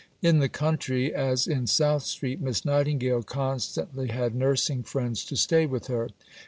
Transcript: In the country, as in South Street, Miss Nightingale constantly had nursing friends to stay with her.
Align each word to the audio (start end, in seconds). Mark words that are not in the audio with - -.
In 0.23 0.39
the 0.39 0.49
country, 0.49 1.13
as 1.13 1.45
in 1.45 1.67
South 1.67 2.01
Street, 2.01 2.41
Miss 2.41 2.65
Nightingale 2.65 3.21
constantly 3.21 4.07
had 4.07 4.33
nursing 4.33 4.81
friends 4.81 5.23
to 5.25 5.35
stay 5.37 5.67
with 5.67 5.85
her. 5.85 6.07